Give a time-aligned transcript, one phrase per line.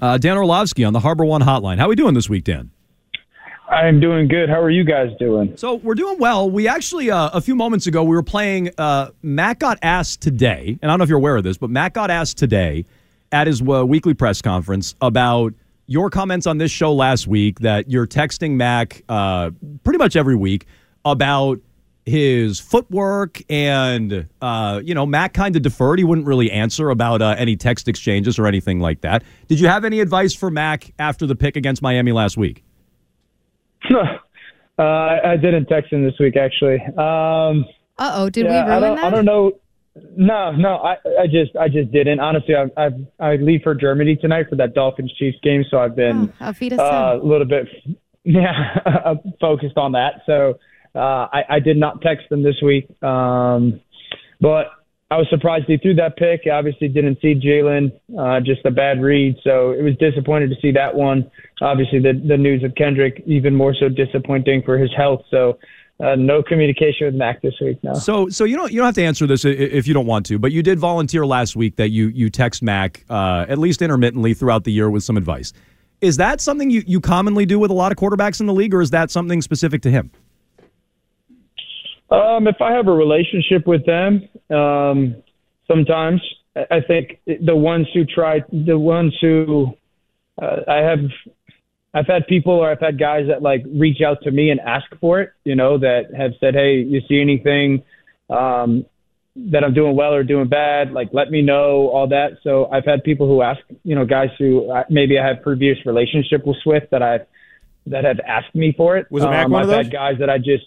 [0.00, 1.78] Uh, Dan Orlovsky on the Harbor One Hotline.
[1.78, 2.70] How are we doing this week, Dan?
[3.70, 4.50] I'm doing good.
[4.50, 5.56] How are you guys doing?
[5.56, 6.50] So we're doing well.
[6.50, 8.70] We actually uh, a few moments ago we were playing.
[8.76, 11.70] Uh, Mac got asked today, and I don't know if you're aware of this, but
[11.70, 12.84] Mac got asked today
[13.32, 15.54] at his uh, weekly press conference about
[15.86, 19.50] your comments on this show last week that you're texting Mac uh,
[19.82, 20.66] pretty much every week
[21.06, 21.58] about
[22.06, 25.98] his footwork and uh, you know Mac kind of deferred.
[25.98, 29.24] He wouldn't really answer about uh, any text exchanges or anything like that.
[29.48, 32.64] Did you have any advice for Mac after the pick against Miami last week?
[33.92, 34.02] uh,
[34.78, 36.80] I didn't text him this week actually.
[36.96, 37.64] Um,
[37.98, 39.04] uh oh, did yeah, we ruin I don't, that?
[39.04, 39.52] I don't know.
[40.14, 42.20] No, no, I, I just, I just didn't.
[42.20, 45.96] Honestly, I, I, I leave for Germany tonight for that Dolphins Chiefs game, so I've
[45.96, 47.66] been Oh, uh, a little bit,
[48.24, 48.74] yeah,
[49.40, 50.20] focused on that.
[50.26, 50.58] So
[50.96, 53.80] uh, I, I did not text them this week, um,
[54.40, 54.66] but
[55.10, 56.42] I was surprised he threw that pick.
[56.46, 60.56] I obviously didn't see Jalen, uh, just a bad read, so it was disappointed to
[60.60, 61.30] see that one.
[61.60, 65.22] Obviously, the the news of Kendrick even more so disappointing for his health.
[65.30, 65.58] So.
[65.98, 67.82] Uh, no communication with Mac this week.
[67.82, 67.94] No.
[67.94, 70.38] So, so you don't you don't have to answer this if you don't want to,
[70.38, 74.34] but you did volunteer last week that you you text Mac uh, at least intermittently
[74.34, 75.54] throughout the year with some advice.
[76.02, 78.74] Is that something you, you commonly do with a lot of quarterbacks in the league,
[78.74, 80.10] or is that something specific to him?
[82.10, 85.16] Um, if I have a relationship with them, um,
[85.66, 86.20] sometimes
[86.54, 89.74] I I think the ones who try, the ones who
[90.40, 91.00] uh, I have,
[91.92, 94.86] I've had people or I've had guys that like reach out to me and ask
[95.00, 95.32] for it.
[95.44, 97.82] You know, that have said, "Hey, you see anything
[98.30, 98.86] um,
[99.34, 100.92] that I'm doing well or doing bad?
[100.92, 104.30] Like, let me know all that." So I've had people who ask, you know, guys
[104.38, 107.26] who uh, maybe I have previous relationship with Swift that I've
[107.86, 109.10] that have asked me for it.
[109.10, 109.86] Was it um, one I've of those?
[109.86, 110.64] had guys that I just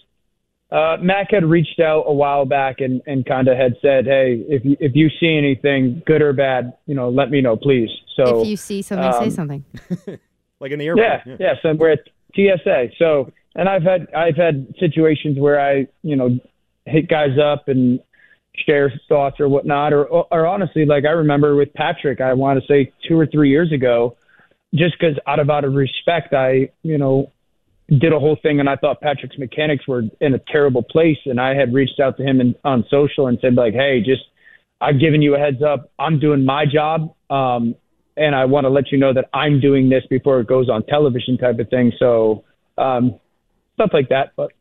[0.72, 4.44] uh, Mac had reached out a while back and, and kind of had said, "Hey,
[4.48, 7.90] if you, if you see anything good or bad, you know, let me know, please."
[8.16, 9.64] So if you see something, say um, something.
[10.60, 11.22] Like in the airport.
[11.24, 11.54] yeah, yeah.
[11.62, 12.00] So we're at
[12.34, 12.90] TSA.
[12.98, 16.38] So, and I've had I've had situations where I, you know,
[16.84, 17.98] hit guys up and
[18.66, 22.66] share thoughts or whatnot, or or honestly, like I remember with Patrick, I want to
[22.66, 24.16] say two or three years ago,
[24.74, 27.32] just because out of out of respect, I, you know,
[27.98, 31.40] did a whole thing and I thought Patrick's mechanics were in a terrible place, and
[31.40, 34.22] I had reached out to him on social and said like, hey, just
[34.80, 35.90] I've given you a heads up.
[35.98, 37.14] I'm doing my job.
[37.28, 37.74] Um,
[38.16, 40.84] and I want to let you know that I'm doing this before it goes on
[40.86, 41.92] television type of thing.
[41.98, 42.44] So
[42.76, 43.18] um,
[43.74, 44.32] stuff like that.
[44.36, 44.52] But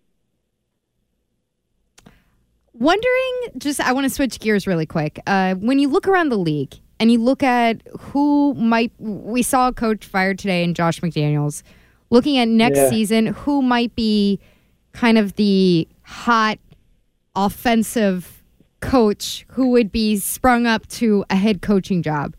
[2.74, 5.20] Wondering, just I want to switch gears really quick.
[5.28, 9.68] Uh, when you look around the league and you look at who might, we saw
[9.68, 11.62] a coach fired today in Josh McDaniels.
[12.10, 12.90] Looking at next Yeah.
[12.90, 14.40] season, who might be
[14.94, 16.58] kind of the hot
[17.36, 18.44] offensive
[18.82, 22.36] coach who would be sprung up to a head coaching job?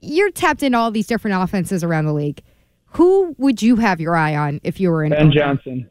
[0.00, 2.42] You're tapped into all these different offenses around the league.
[2.96, 5.32] Who would you have your eye on if you were in Ben?
[5.32, 5.88] Johnson.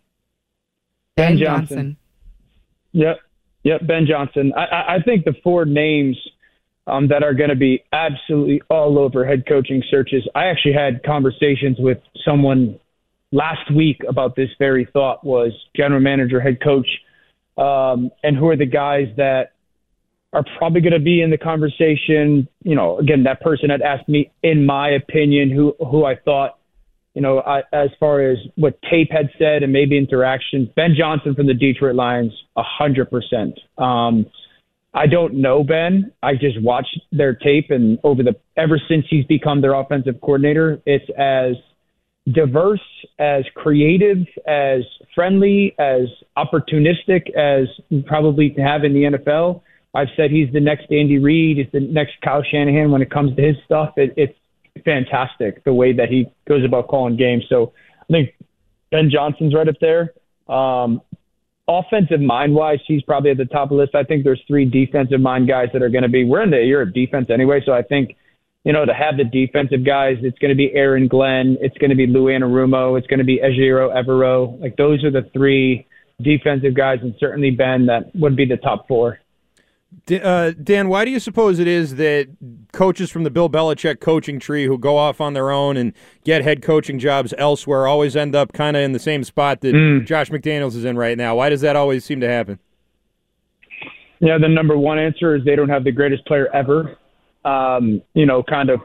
[1.16, 1.68] Ben Ben Johnson.
[1.78, 1.98] Johnson.
[2.94, 3.20] Yep.
[3.64, 3.88] Yep.
[3.88, 4.54] Ben Johnson.
[4.56, 6.18] I, I- I think the four names
[6.88, 10.28] um, that are going to be absolutely all over head coaching searches.
[10.36, 12.80] I actually had conversations with someone
[13.32, 16.88] last week about this very thought was general manager, head coach,
[17.58, 19.54] um, and who are the guys that
[20.34, 22.48] are probably going to be in the conversation.
[22.64, 26.60] You know, again, that person had asked me, in my opinion, who who I thought,
[27.14, 30.72] you know, I, as far as what tape had said and maybe interaction.
[30.76, 33.60] Ben Johnson from the Detroit Lions, a hundred percent.
[33.78, 34.26] Um,
[34.94, 36.12] I don't know Ben.
[36.22, 40.82] I just watched their tape, and over the ever since he's become their offensive coordinator,
[40.86, 41.56] it's as
[42.30, 42.82] diverse,
[43.20, 44.82] as creative, as
[45.16, 46.04] friendly, as
[46.38, 47.68] opportunistic as
[48.06, 49.62] probably to have in the NFL.
[49.94, 53.36] I've said he's the next Andy Reid, he's the next Kyle Shanahan when it comes
[53.36, 53.94] to his stuff.
[53.98, 54.38] It, it's
[54.86, 57.44] fantastic the way that he goes about calling games.
[57.50, 58.34] So I think
[58.92, 60.14] Ben Johnson's right up there.
[60.48, 61.02] Um,
[61.68, 63.96] offensive mind wise, he's probably at the top of the list.
[63.96, 66.24] I think there's three defensive mind guys that are going to be.
[66.24, 68.16] We're in the year of defense anyway, so I think
[68.64, 71.90] you know to have the defensive guys, it's going to be Aaron Glenn, it's going
[71.90, 74.60] to be Lou Anarumo, it's going to be Ejiro Evero.
[74.60, 75.88] Like those are the three
[76.22, 79.20] defensive guys, and certainly Ben that would be the top four.
[80.10, 82.30] Uh, Dan, why do you suppose it is that
[82.72, 85.94] coaches from the Bill Belichick coaching tree who go off on their own and
[86.24, 90.04] get head coaching jobs elsewhere always end up kind of in the same spot that
[90.06, 91.36] Josh McDaniels is in right now?
[91.36, 92.60] Why does that always seem to happen?
[94.20, 96.98] Yeah, the number one answer is they don't have the greatest player ever.
[97.44, 98.82] Um, you know, kind of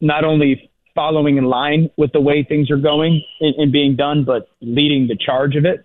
[0.00, 4.24] not only following in line with the way things are going and, and being done,
[4.24, 5.84] but leading the charge of it.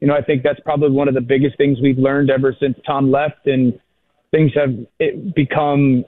[0.00, 2.76] You know, I think that's probably one of the biggest things we've learned ever since
[2.86, 3.78] Tom left, and
[4.30, 6.04] things have it become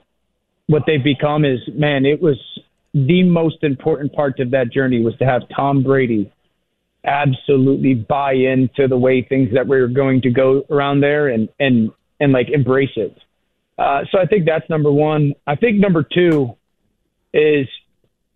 [0.67, 1.45] what they've become.
[1.45, 2.37] Is man, it was
[2.93, 6.31] the most important part of that journey was to have Tom Brady
[7.05, 11.49] absolutely buy into the way things that we were going to go around there and
[11.59, 13.15] and and like embrace it.
[13.77, 15.33] Uh, so I think that's number one.
[15.47, 16.55] I think number two
[17.33, 17.67] is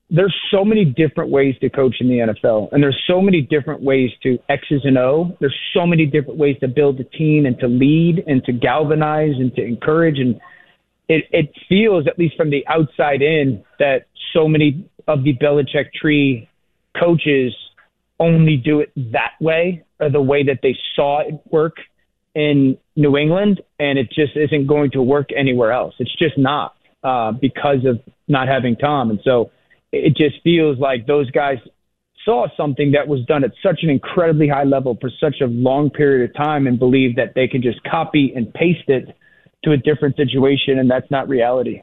[0.10, 3.82] there's so many different ways to coach in the NFL, and there's so many different
[3.82, 5.36] ways to X's and O.
[5.40, 9.36] There's so many different ways to build a team and to lead and to galvanize
[9.38, 10.18] and to encourage.
[10.18, 10.40] And
[11.10, 15.94] it, it feels, at least from the outside in, that so many of the Belichick
[15.94, 16.50] tree
[17.00, 17.54] coaches
[18.20, 21.76] only do it that way or the way that they saw it work
[22.38, 25.96] in New England, and it just isn't going to work anywhere else.
[25.98, 29.10] It's just not uh, because of not having Tom.
[29.10, 29.50] And so
[29.92, 31.58] it just feels like those guys
[32.24, 35.90] saw something that was done at such an incredibly high level for such a long
[35.90, 39.18] period of time and believe that they can just copy and paste it
[39.64, 41.82] to a different situation, and that's not reality.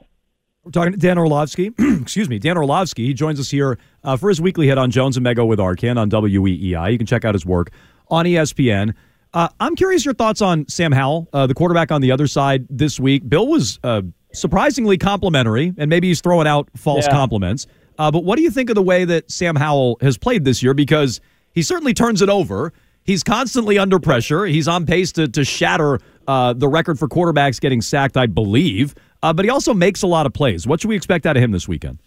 [0.62, 1.72] We're talking to Dan Orlovsky.
[1.78, 3.06] Excuse me, Dan Orlovsky.
[3.06, 5.98] He joins us here uh, for his weekly hit on Jones and Mego with Arcand
[5.98, 6.92] on WEEI.
[6.92, 7.72] You can check out his work
[8.08, 8.94] on ESPN.
[9.34, 12.66] Uh, I'm curious your thoughts on Sam Howell, uh, the quarterback on the other side
[12.70, 13.28] this week.
[13.28, 14.02] Bill was uh,
[14.32, 17.12] surprisingly complimentary, and maybe he's throwing out false yeah.
[17.12, 17.66] compliments.
[17.98, 20.62] Uh, but what do you think of the way that Sam Howell has played this
[20.62, 20.72] year?
[20.72, 21.20] Because
[21.52, 22.72] he certainly turns it over.
[23.02, 24.46] He's constantly under pressure.
[24.46, 28.94] He's on pace to, to shatter uh, the record for quarterbacks getting sacked, I believe
[29.24, 30.66] uh, but he also makes a lot of plays.
[30.66, 31.98] What should we expect out of him this weekend?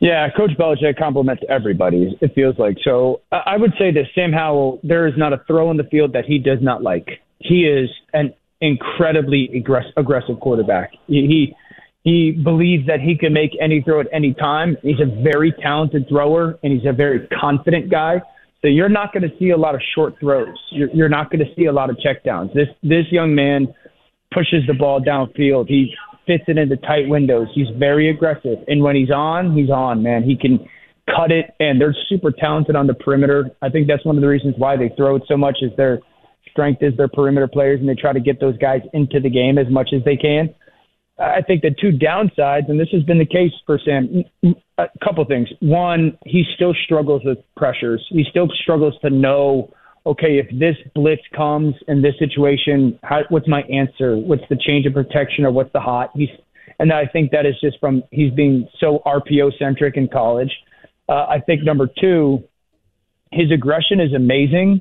[0.00, 2.78] Yeah, Coach Belichick compliments everybody, it feels like.
[2.82, 6.14] So I would say that Sam Howell, there is not a throw in the field
[6.14, 7.06] that he does not like.
[7.38, 8.32] He is an
[8.62, 9.50] incredibly
[9.96, 10.92] aggressive quarterback.
[11.06, 11.54] He,
[12.02, 14.78] he believes that he can make any throw at any time.
[14.82, 18.22] He's a very talented thrower, and he's a very confident guy.
[18.62, 20.56] So you're not going to see a lot of short throws.
[20.70, 22.54] You're, you're not going to see a lot of checkdowns.
[22.54, 23.74] This this young man
[24.32, 25.68] pushes the ball downfield.
[25.68, 25.94] He
[26.30, 27.48] fits it into tight windows.
[27.52, 28.58] He's very aggressive.
[28.68, 30.22] And when he's on, he's on, man.
[30.22, 30.60] He can
[31.06, 33.50] cut it, and they're super talented on the perimeter.
[33.62, 35.98] I think that's one of the reasons why they throw it so much is their
[36.48, 39.58] strength is their perimeter players, and they try to get those guys into the game
[39.58, 40.54] as much as they can.
[41.18, 44.22] I think the two downsides, and this has been the case for Sam,
[44.78, 45.48] a couple things.
[45.58, 48.06] One, he still struggles with pressures.
[48.10, 49.74] He still struggles to know
[50.06, 54.16] okay, if this blitz comes in this situation, how, what's my answer?
[54.16, 56.10] What's the change of protection or what's the hot?
[56.14, 56.28] He's,
[56.78, 60.50] and I think that is just from he's being so RPO centric in college.
[61.08, 62.42] Uh, I think number two,
[63.32, 64.80] his aggression is amazing,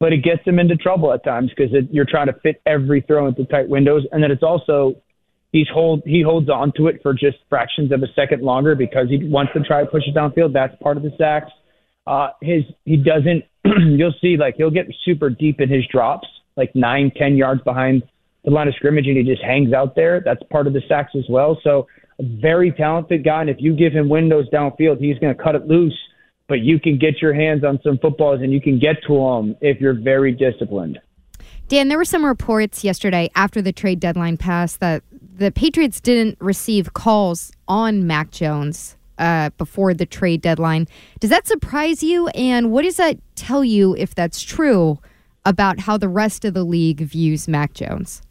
[0.00, 3.28] but it gets him into trouble at times because you're trying to fit every throw
[3.28, 4.96] into tight windows, and then it's also
[5.52, 9.08] he's hold he holds on to it for just fractions of a second longer because
[9.08, 10.52] he wants to try to push it downfield.
[10.52, 11.50] That's part of the sacks.
[12.06, 16.74] Uh, his he doesn't you'll see like he'll get super deep in his drops, like
[16.74, 18.02] nine, ten yards behind
[18.44, 20.22] the line of scrimmage, and he just hangs out there.
[20.24, 21.58] That's part of the sacks as well.
[21.64, 21.86] So
[22.18, 25.54] a very talented guy, and if you give him windows downfield, he's going to cut
[25.54, 25.96] it loose.
[26.48, 29.56] But you can get your hands on some footballs, and you can get to them
[29.60, 31.00] if you're very disciplined.
[31.66, 36.38] Dan, there were some reports yesterday after the trade deadline passed that the Patriots didn't
[36.40, 40.86] receive calls on Mac Jones uh, before the trade deadline.
[41.20, 42.28] Does that surprise you?
[42.28, 44.98] And what does that tell you, if that's true,
[45.44, 48.22] about how the rest of the league views Mac Jones?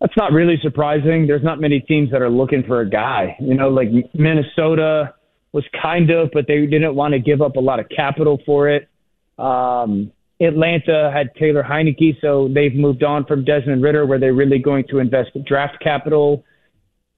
[0.00, 1.26] That's not really surprising.
[1.26, 3.36] There's not many teams that are looking for a guy.
[3.40, 5.14] You know, like Minnesota
[5.52, 8.68] was kind of, but they didn't want to give up a lot of capital for
[8.68, 8.88] it.
[9.38, 14.58] Um, Atlanta had Taylor Heinicke, so they've moved on from Desmond Ridder, where they're really
[14.58, 16.44] going to invest draft capital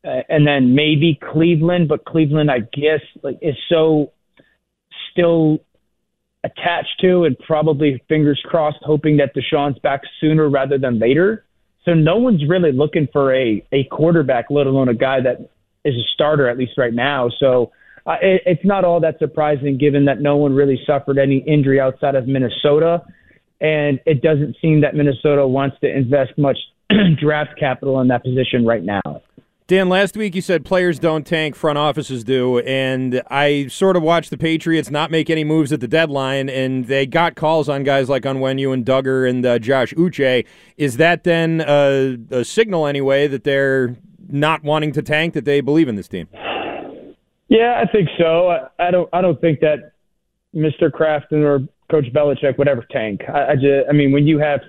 [0.05, 4.13] uh, and then maybe Cleveland, but Cleveland, I guess, like is so
[5.13, 5.59] still
[6.43, 11.45] attached to and probably fingers crossed, hoping that Deshaun's back sooner rather than later.
[11.85, 15.51] So no one's really looking for a a quarterback, let alone a guy that
[15.85, 17.31] is a starter at least right now.
[17.39, 17.73] So
[18.07, 21.81] uh, it, it's not all that surprising, given that no one really suffered any injury
[21.81, 23.03] outside of Minnesota,
[23.61, 26.59] and it doesn't seem that Minnesota wants to invest much
[27.21, 29.23] draft capital in that position right now.
[29.71, 34.03] Dan, last week you said players don't tank, front offices do, and I sort of
[34.03, 37.85] watched the Patriots not make any moves at the deadline, and they got calls on
[37.85, 40.45] guys like Onwenu and Dugger and uh, Josh Uche.
[40.77, 43.95] Is that then a, a signal anyway that they're
[44.29, 46.27] not wanting to tank, that they believe in this team?
[47.47, 48.49] Yeah, I think so.
[48.49, 49.09] I, I don't.
[49.13, 49.93] I don't think that
[50.53, 50.91] Mr.
[50.91, 51.61] Crafton or
[51.93, 53.21] Coach Belichick would ever tank.
[53.33, 53.89] I, I just.
[53.89, 54.63] I mean, when you have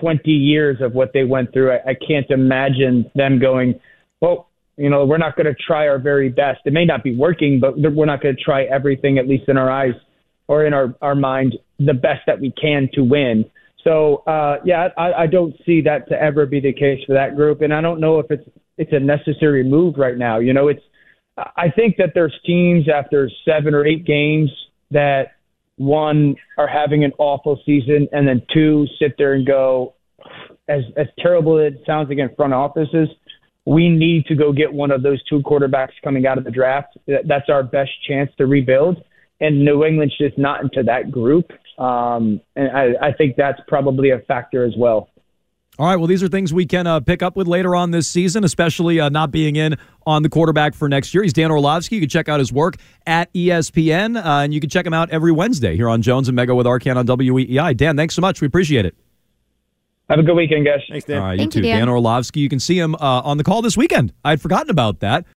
[0.00, 3.80] 20 years of what they went through, I, I can't imagine them going
[4.20, 6.60] well, you know, we're not going to try our very best.
[6.64, 9.56] It may not be working, but we're not going to try everything, at least in
[9.56, 9.94] our eyes
[10.48, 13.44] or in our, our mind, the best that we can to win.
[13.84, 17.36] So, uh, yeah, I, I don't see that to ever be the case for that
[17.36, 17.62] group.
[17.62, 20.38] And I don't know if it's, it's a necessary move right now.
[20.38, 20.82] You know, it's,
[21.36, 24.50] I think that there's teams after seven or eight games
[24.90, 25.32] that
[25.76, 29.94] one are having an awful season, and then two sit there and go,
[30.68, 33.08] as as terrible as it sounds again, front offices.
[33.66, 36.96] We need to go get one of those two quarterbacks coming out of the draft.
[37.06, 39.02] That's our best chance to rebuild.
[39.40, 41.50] And New England's just not into that group.
[41.78, 45.08] Um, and I, I think that's probably a factor as well.
[45.78, 45.96] All right.
[45.96, 49.00] Well, these are things we can uh, pick up with later on this season, especially
[49.00, 49.76] uh, not being in
[50.06, 51.22] on the quarterback for next year.
[51.22, 51.94] He's Dan Orlovsky.
[51.94, 52.74] You can check out his work
[53.06, 56.36] at ESPN, uh, and you can check him out every Wednesday here on Jones and
[56.36, 57.74] Mego with Arcand on WEEI.
[57.76, 58.42] Dan, thanks so much.
[58.42, 58.94] We appreciate it.
[60.10, 60.80] Have a good weekend, guys.
[60.88, 61.18] Thanks, Dan.
[61.18, 61.68] All right, Thank you you, too.
[61.68, 61.78] Dan.
[61.78, 62.40] Dan Orlovsky.
[62.40, 64.12] You can see him uh, on the call this weekend.
[64.24, 65.24] I had forgotten about that.